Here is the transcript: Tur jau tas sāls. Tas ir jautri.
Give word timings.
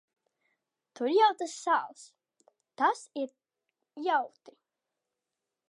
Tur 0.99 1.09
jau 1.17 1.27
tas 1.41 1.53
sāls. 1.65 2.07
Tas 2.83 3.03
ir 3.25 3.31
jautri. 4.09 4.57